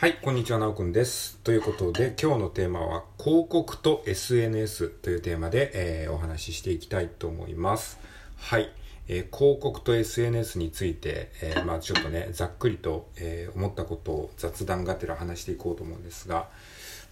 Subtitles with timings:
[0.00, 1.36] はい、こんにちは、なおくんです。
[1.44, 7.98] ということで、今日のテーマは、広告と SNS というテーマで、えーお話ししていきたいと思います。
[8.38, 8.72] はい、
[9.08, 16.48] えー広告と SNS について、えーまあちょっとね、ざっくりと、え思ったことを雑談がてら話していこうと思うんですが、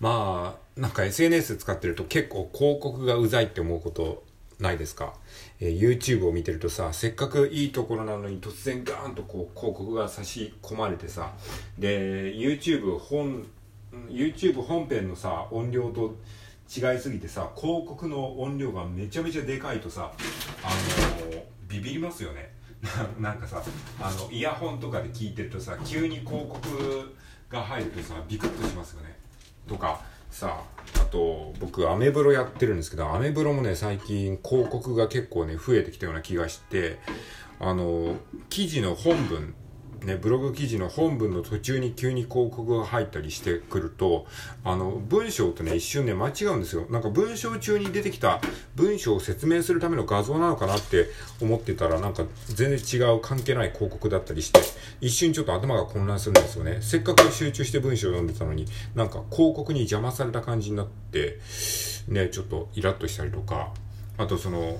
[0.01, 4.23] まあ、なんか SNS 使ってると結構広告がうざいって思うこと
[4.61, 5.15] ないですか、
[5.61, 11.33] えー YouTube を見てるとさせっかくいいところなのに突然ガーンとこう広告が差し込まれてさ
[11.79, 13.47] で YouTube 本
[14.09, 16.17] YouTube 本編のさ音量と
[16.69, 20.13] 違いすぎてさ広告の音量がめちゃめちゃでかいとさ
[20.63, 20.71] あ
[21.35, 22.53] のビビりますよね。
[23.19, 23.63] なんかさ
[24.01, 27.15] あのイヤホンとかで聞いてるとさ急に広告
[27.49, 29.17] が入るとさビクッとしますよね。
[29.67, 30.63] とかさ
[31.11, 36.99] と僕アメブロやってるんですけどアメブロもね最近広告が結構ね増えてきたような気がして
[37.61, 38.17] あの
[38.49, 39.55] 記事の本文
[40.05, 44.27] ね、ブログ記事の本文の途中に急に広告が入ったりしてくると、
[44.65, 46.87] あの、文章とね、一瞬ね、間違うんですよ。
[46.91, 48.41] なんか文章中に出てきた
[48.77, 51.09] 文章を説明するための画像なのかなって
[51.41, 54.61] 思ってたら、なんか全然違う関係ない広告だったりして、
[55.01, 56.79] 一瞬ちょっと頭が混乱するんですよね。
[56.81, 61.39] せっかく集中して文章を読んでたのに、なんか広告に邪魔された感じになって、
[62.09, 63.73] ね、ちょっとイラッとしたりとか、
[64.17, 64.79] あとその、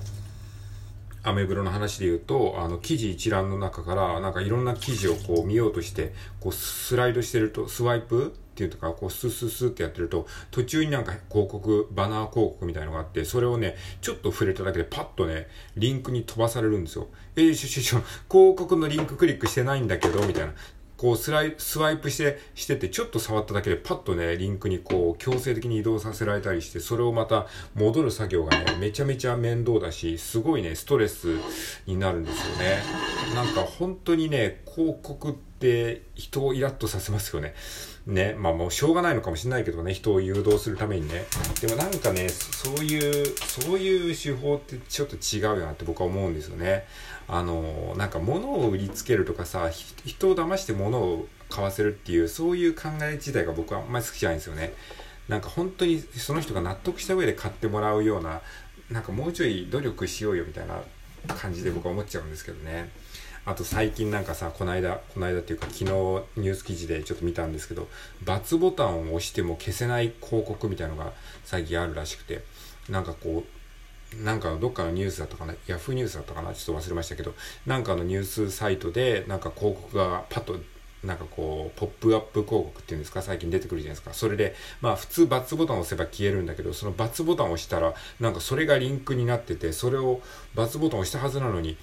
[1.23, 17.07] アメブロの話で言うと、あの、記事一覧の中から、なんかいろんな記事をこう見ようとして、こうスライドしてると、スワイプっていうとか、こうスースースーってやってると、途中になんか広告、バナー広告みたいのがあって、それをね、ちょっと触れただけでパッとね、リンクに飛ばされるんですよ。
[17.35, 20.53] えー、しょしょしょ、広告のリンククリックしてないんだけど、みたいな。
[20.99, 31.37] こうスライ、スワイプして、してて、ちょっと触っただけでパッとね、リンクにこう、強制的に移動させられたりして、それをまた戻る作業がね、めちゃめちゃ面倒だし、すごいね、ストレス
[31.85, 32.83] になるんですよね。
[33.33, 35.48] なんか本当にね、広告って
[36.15, 37.53] 人をイラッとさせますよね。
[38.07, 41.25] ね、まあもうしょうがないのかもしれないけどね、人を誘導するためにね。
[41.61, 46.85] でもなんかね、そういう、そういう手法ってちょっと違うよなって僕は思うんですよね。
[47.27, 49.69] あの、なんか物を売りつけるとかさ、
[50.05, 54.73] 人を騙して物を買わせるっていう、そういう考え自体が僕はあんまり好きじゃないんですよね。
[55.27, 58.41] なんか本当にその人が納得した上で買ってもらうような、
[58.89, 60.81] なんかもうちょい努力しようよみたいな
[61.35, 62.89] 感じで僕は思っちゃうんですけどね。
[63.49, 67.87] あと最近なんかさ、この間、この間っていうか昨日ニュース記事でちょっと見たんですけど、
[68.25, 71.13] ×ボタンを押しても消せない広告みたいのが
[71.45, 72.43] 最近あるらしくて、
[72.89, 73.43] なんかこ
[74.13, 77.33] う、なんかどっかのニュースだったかな、ヤフーニュースだったかな、ちょっと忘れましたけど、
[77.65, 80.59] なんかのニュースサイトで、なんか広告がパッと、
[81.03, 84.13] なんかこう、ポップアップ広告っていうんですか、最近出てくるじゃないですか。
[84.13, 90.21] それで、まあ普通×ボタンを押せば消えるんだけど、その×ボタンを押したら、なんかそれがリンクになってて、それを
[90.55, 91.77] ×ボタンを押したはずなのに、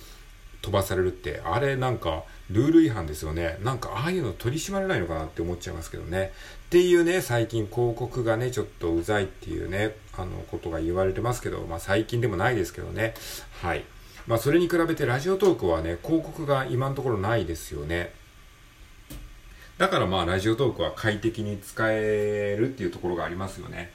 [0.62, 3.58] 飛ばされるって、あれなんかルール違反ですよね。
[3.62, 6.32] なんかああいうの取り締まれないのかなって思っちゃいますけどね。
[6.66, 13.14] っていうね、最近広告がね、ちょっとうざいっていうね、あの、ことが言われてますけど、まあ最近でもないですけどね。
[13.62, 13.84] はい。
[14.26, 18.12] まあそれに比べてラジオトークはね、広告が今のところないですよね。
[19.78, 23.90] だからまあラジオトークは快適に使えるっていうところがありますよね。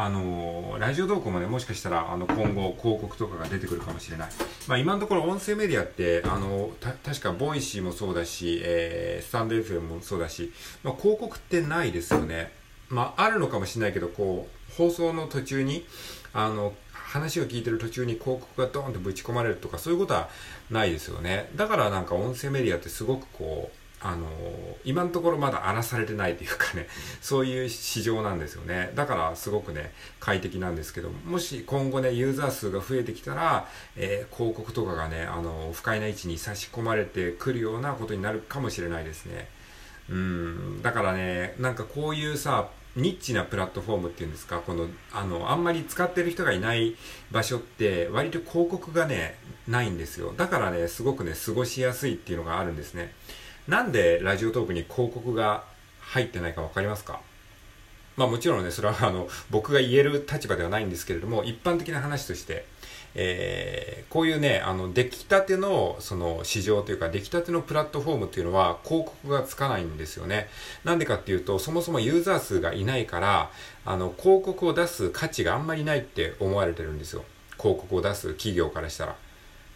[0.00, 4.28] あのラジオトークもね、もしかしたら、あの、今後、広告とかが出てくるかもしれない。
[4.68, 10.52] まあ、今のところ、音声メディアって、あの、た、確か、ボイシーもそうだし、えー、スタンド FM もそうだし、
[10.84, 12.52] まあ、広告ってないですよね。
[12.88, 15.84] まあ、あるのかもしれないけど、こう、放送の途中に、
[16.32, 20.28] あの、話を聞いてる途中に広告がドーンとぶち込まれるとか、そういうことは
[20.70, 21.50] ないですよね。
[21.56, 24.26] だからなんか音声メディアってすごくこう、あの
[24.84, 26.86] 今のところまだ荒らされてないというかね、
[27.20, 28.92] そういう市場なんですよね。
[28.94, 39.48] だからすごくね、快適なんですけど、もし今後ね、ユーザー数が増えてきたら、えー広告とかがね、あの不快な位置に差し込まれてくるようなことになるかもしれないですね。
[40.10, 46.96] うん、だからね、なんかこういうさ、ニッチなプラットフォームっていうんですか、この、あの、あんまり使ってる人がいない
[47.30, 49.36] 場所って、割と広告がね、
[49.66, 50.32] ないんですよ。
[50.36, 53.12] だからね、すごくね、過ごしやすいっていうのがあるんですね。
[53.68, 55.62] なんでラジオトークに広告が
[56.00, 57.20] 入ってないかわかりますか？
[58.16, 62.64] まあもちろんね、それはあの、僕が言える立場ではないんですけれども、一般的な話として、
[63.14, 70.48] えーこういうね、あの、出来たての、その、市場というか、出来たてのプラットフォームっていうのは、広告がつかないんですよね。
[70.82, 73.50] なんでかっていうと、そもそもユーザー数がいないから、
[73.84, 77.22] あの、広告を出す価値があんまりないって思われてるんですよ。
[77.58, 79.16] 広告を出す企業からしたら。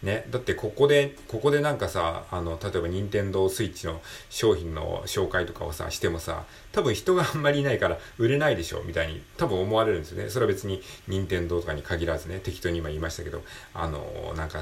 [0.03, 10.29] ね、だってここで、ここでなんかさ、あの、例えば任天堂スイッチの商品の紹介とかをさ、してもさ、多分人があんまりいないから売れないでしょ、みたいに多分思われるんですよね。
[10.29, 13.41] それは別に任天堂とかに限らずね、適当に今言いましたけど、
[13.73, 14.61] あの、なんか、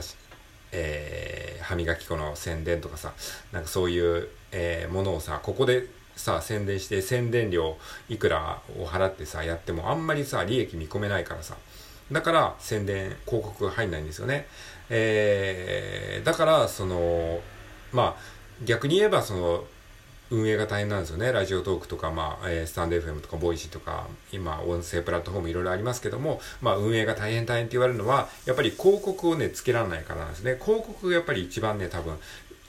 [0.71, 3.13] えー歯磨き粉の宣伝とかさ、
[3.51, 7.77] なんかそういう、えーものをさ、ここでさ、宣伝して宣伝料
[8.09, 11.55] いくらを払ってさ、やってもあんまりさ、利益見込めないからさ。
[12.11, 14.47] だから宣伝、広告が入んないんですよね。
[14.93, 17.39] えー、だから、その、
[17.93, 18.21] まあ、
[18.65, 19.63] 逆に言えばその、
[20.29, 21.31] 運営が大変なんですよね。
[21.31, 30.57] ラジオトークとか、まあ、え、スタンド FM とか、ボイシーとか、今、音声プラットフォームいろいろありますけども、まあ、運営が大変大変って言われるのは、やっぱり広告をね、つけられないからなんですね。
[30.63, 32.17] 広告がやっぱり一番ね、多分、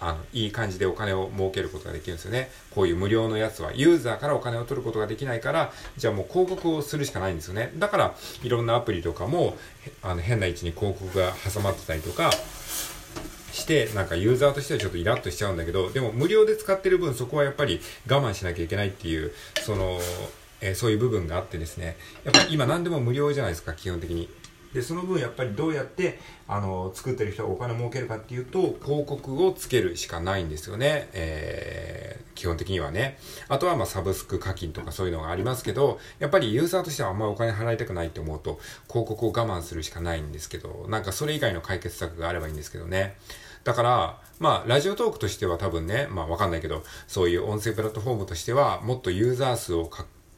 [0.02, 2.50] あの、いい感じでお金を儲けることができるんですよね。
[2.74, 7.72] こういう無料のやつは、ユーザーからお金を取ることができないから、じゃあもう広告をするしかないんですよね。
[7.76, 9.56] だから、いろんなアプリとかも、
[10.02, 12.32] あの、変な位置に広告が挟まってたりとか、
[13.52, 20.00] して、なんかユーザーとしてはちょっとイラッとしちゃうんだけど、でも無料で使ってる分そこはやっぱり我慢しなきゃいけないっていう、その、
[20.60, 24.28] えー、そういう部分があってですね、やっぱ今何でも無料じゃないですか、基本的に。
[24.74, 31.08] で、その分やっぱりどうやって、あの、作ってる人がお金儲けるかっていうと、広告をつけるしかないんですよね。
[31.12, 33.18] えー、基本的にはね。
[33.48, 38.58] あとはまあサブスク課金とかそういうのがありますけど、やっぱりユーザーとしてはあんまりお金払いたくないって思うと、
[38.88, 43.16] 広告を我慢するしかないんですけど、なんかそれ以外の解決策があればいいんですけどね。
[43.64, 49.88] だから、まあ、ラジオトークとしては多分ね、まあわかんないけど、そういう音声プラットフォームとしては、もっとユーザー数を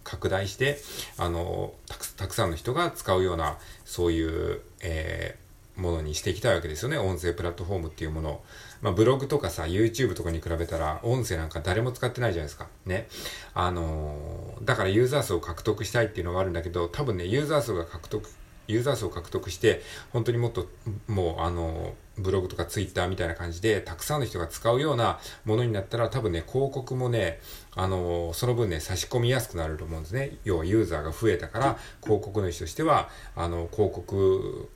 [0.04, 0.78] 拡大して、
[1.18, 6.98] あのたく、たくさんの人が使うような、そういう、えー、ものにしていきたいわけですよね。
[6.98, 8.44] 音声プラットフォームっていうものを。
[8.80, 12.68] まあ、ブログとかさ、YouTube とかに比べたら、音声なんか誰も使ってないじゃないですか。
[12.86, 13.08] ね。
[13.54, 18.28] あのー、だからユーザー数を獲得したいっていうのがあるんだけど、多分ね、ユーザー数が獲得
[18.66, 20.68] ユーザー数を獲得して、本当にもっと、
[21.08, 27.40] もう、あの、ブログとかツイッターみたいな感じで、たくさんの人が使うようなものになったら、多分ね、広告もね、
[27.74, 30.38] あの、その分ね、差し込みやすくなると思うんですね。
[30.44, 34.68] 要はユーザーが増えたから、広告主としては、あの、広告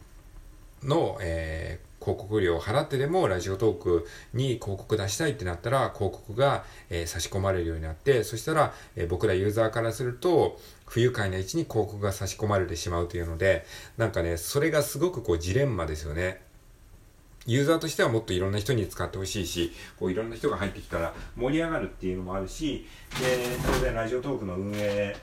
[0.83, 16.41] の、えー、広告料を払ってでもラジオトークに広告出したいってなったら広告が、えー、差し込まれるようになってそしたら、えー、僕らユーザーからすると不愉快な位置に広告が差し込まれてしまうというのでなんかねそれがすごくこうジレンマですよね
[17.47, 22.87] ユーザーとしてはもっといろんな人に使ってほしいし、こういろんな人が入ってきたら盛り上がるっていうのもあるし、
[23.21, 25.17] で、当然ラジオトークの運営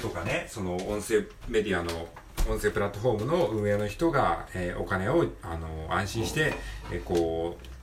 [0.00, 2.08] とかね、その音声メディアの
[2.48, 6.52] 音声プラットフォームの運営の人が、えー、お金をあの安心して、
[6.92, 7.73] えー、こう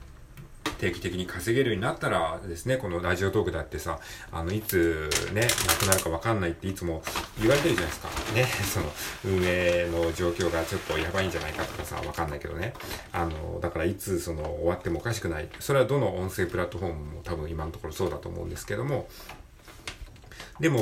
[0.78, 4.00] 定期的に稼げるようになったらですね、このラジオトークだってさ、
[4.30, 7.02] あの、いつね、なくなるかわかんないっていつも
[7.40, 8.08] 言われてるじゃないですか。
[8.34, 8.92] ね、 その、
[9.24, 12.74] 運営の状況がちょっとやばいんじゃないかとかさ、わかんないけどね。
[13.12, 15.48] あの、だからいつその終わってもおかしくない。
[15.60, 19.08] それはどの音声プラットフォームも多分今のところそうだと思うんですけども、
[20.60, 20.78] でも、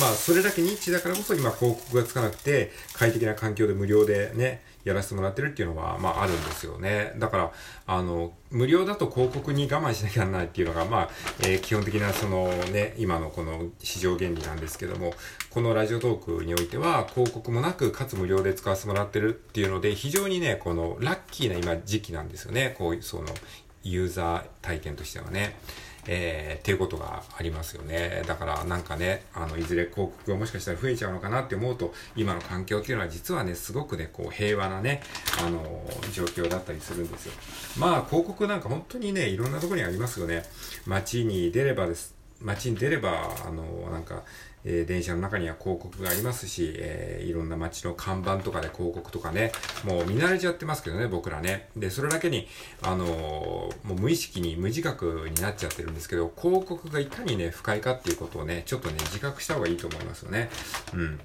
[0.00, 7.12] まあ、それだけニッチだからこそ今広告がつかなくて、快適な環境で無料でね、やらせてもらってるっていうのは、まあ、あるんですよね。
[7.18, 7.52] だから、
[7.86, 15.14] あの、無料だと広告に我慢しなきゃならないっていうのが、まあ、えー、基本的な、そのね、今のこの市場原理なんですけども、
[15.50, 22.74] このラジオトークにおいては、広告もなく、かつ無料で使わせてもらってるっていうので、非常にね、この、ラッキーな今時期なんですよね。
[22.78, 23.26] こういう、その、
[23.84, 25.56] ユーザー体験としてはね。
[26.06, 28.22] えー、っていうことがありますよね。
[28.26, 35.02] だからなんかね、あの、いずれ広告がもしかしたら増えちゃうのかなって思うと、今の環境っていうのは実はね、すごくね、こう、平和なね、
[35.40, 35.62] あの、
[36.12, 37.32] 状況だったりするんですよ。
[37.78, 40.44] まあ、広告なんか本当にね、いろんなところにありますよね。
[40.86, 42.11] 街に出ればです。
[42.44, 44.22] 街に出れば、あの、なんか、
[44.64, 49.52] えー、電車の中には広告がありますし、えー、いろんな街の看板とかで広告とかね、
[49.84, 51.68] もう見慣れちゃってますけどね、僕らね。
[51.76, 52.46] で、それだけに、
[52.82, 60.48] あのー、もう無意識に無自覚になっちゃってるんですけど、広告がいかにね、不快かっていうことをね、ちょっとね、自覚した方がいいと思いますよね。
[60.94, 61.20] うん。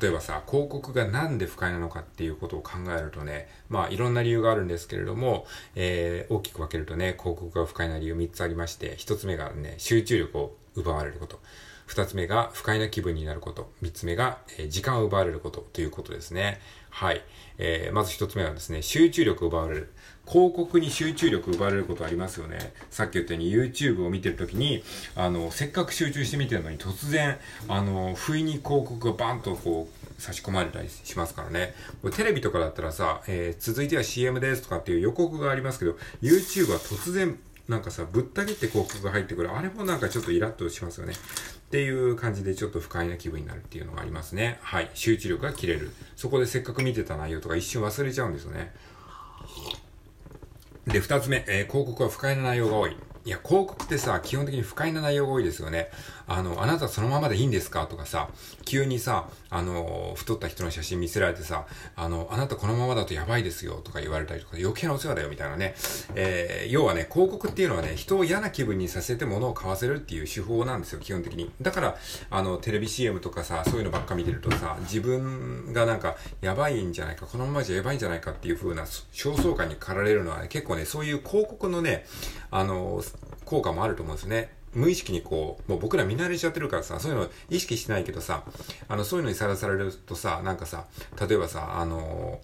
[0.00, 11.40] 例えばさ、広告がなんで不快なのかっていうことを考えるとね、まあいろんな理由があるんですけれども、えー、大きく分けるとね、広告が不快な理由3つありまして、1つ目がね、集中力を奪われること。
[11.86, 13.70] 二つ目が不快な気分になること。
[13.82, 16.60] 三つ目が、え、時間を奪われることということですね。
[16.90, 17.22] はい。
[17.58, 19.92] えー、まず一つ目はですね、集中力を奪われる。
[20.26, 22.72] 広告に集中力を奪われることありますよね。
[22.90, 24.82] さっき言ったように YouTube を見てるときに、
[25.16, 27.38] あの、せっかく集中して見てるのに突然、
[27.68, 31.74] あの、不意に広告がバンとこう、差し込まれたりしますからね。
[32.14, 37.38] テレビとかだったらさ、えー、続いては CM ですとかっていう予告がありますけど、YouTube は突然
[37.68, 39.50] なんかさ、ぶった切って広告が入ってくる。
[39.50, 41.12] あれもなんかちょっとイラッとしますよね。
[41.12, 41.16] っ
[41.70, 44.58] ていう感じでちょっと不快な気分になるっていうのがありますね。
[44.62, 44.90] はい。
[44.94, 45.90] 集中力が切れる。
[46.16, 48.74] そこでせっかく見てた内容とか一瞬忘れちゃうんですよね。
[50.86, 52.96] で、二つ目、えー、広告は不快な内容が多い。
[53.24, 55.90] いや、広告ってさ、基本的に不快な内容が多いですよね。
[56.26, 57.86] あの、あなたそのままでいいんですか？
[57.86, 58.28] とかさ、
[58.64, 65.76] 急にさ、あの、太った人の写真見せられてさ、あの、あなたこのままだとやばいですよとか言われたりとか、余計なお世話だよみたいなね。
[66.16, 71.52] えー、要はね、広告っていうのはね、人を嫌な気分にさせて物を買わせるっていう手法なんですよ、基本的に。
[71.60, 71.96] だから、
[72.28, 82.04] あの、テレビ CM とかさ、そういうのばっか見てるとさ、自分がなんか、やばいんじゃないか、このままじゃやばいんじゃないかっていう風な焦燥感に駆られるのは、ね、結構ね、そういう広告のね、
[82.50, 83.02] あの、
[83.52, 84.50] 効果もあると思うんですね。
[84.72, 88.44] 無意識にこう、もう僕ら見慣れちゃってるからさ、そういうの意識してないけどさ、
[88.88, 90.86] あの、そういうのにさらされるとさ、なんかさ、
[91.20, 92.40] 例えばさ、あの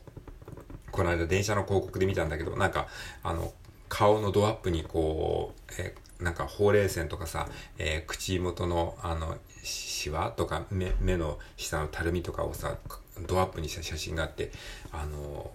[0.90, 2.88] この間電車の広告で見たんだけど、なんか、
[3.22, 3.54] あの、
[3.88, 7.48] 顔のドアップにこう、えなんかほうれい線とかさ、
[7.78, 12.76] えー、口元のあの、シワとか目、目の下のたるみとかをさ、
[13.26, 14.50] ドアップにした写真があって、
[14.92, 15.50] あの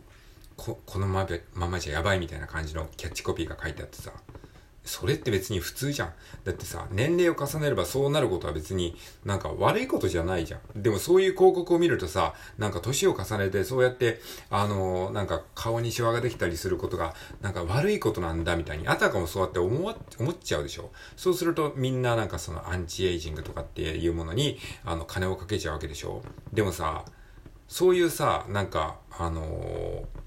[0.57, 4.13] こ、このままじゃやばいみたいな感じのキャッチコピーが書いてあってさ、
[4.83, 6.13] それって別に普通じゃん。
[6.43, 10.81] だってさ、年齢を重ねればそうなることは別になんか悪いことじゃないじゃん。
[10.81, 20.91] でもそういう広告を見るとさ、なんか年を重ねてそうやって、あのー、なんか顔にシワができたりすることがなんか悪いことなんだみたいに、あたかもそうやって思わ、思っちゃうでしょ。
[21.15, 26.23] そうするとみんななんかそのアンチエイジングとかっていうものに、あの、金をかけちゃうわけでしょ。
[26.51, 27.05] でもさ、
[27.69, 30.22] そういうさ、なんか、あのー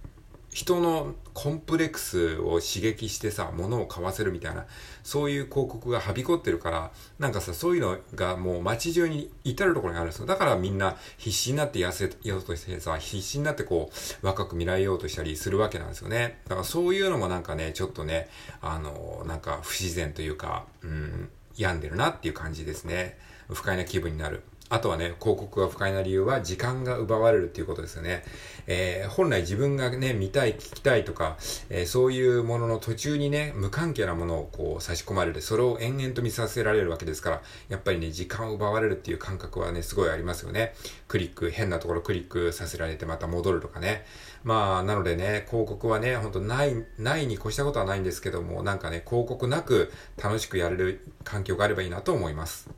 [0.56, 4.64] 人のコンプレックスを刺激してさ、物を買わせるみたいな、
[5.04, 10.24] そういう広告がはびこってるから、なんかさ、そういうのがもう街中に至るところにあるんですよ。
[10.24, 13.90] だからみんな必死になって痩せようとしてさ、必死になってこ
[14.22, 16.38] う、若く見られようとしたりするわけなんですよね。
[16.48, 18.30] だからそういうのもなんかね、ちょっとね、
[18.62, 23.18] あの、なんか不自然というか、うん、病んでるなっていう感じですね。
[23.50, 24.42] 不快な気分になる。
[24.68, 28.24] あとはね、広告が不快な理由は時間が奪われるっていうことですよね。
[28.66, 31.36] えー、本来自分がね、見たい、聞きたいとか、
[31.70, 35.40] えー、そういうものの途中にね、無関係なものをこう差し込まれる。
[35.40, 40.74] それを延々と見させられるわけですから、やっぱりね、時間を奪われるっていう感覚はね、すごいありますよね。
[41.06, 44.04] クリック、変なところクリックさせられてまた戻るとかね。
[44.42, 52.68] まあ、なのでね、広告はね、ほんとない、ないに越したことはないんですけども、なんかね、広告なく楽しくやれる環境があればいいなと思います。